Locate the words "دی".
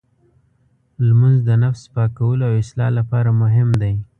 3.81-3.93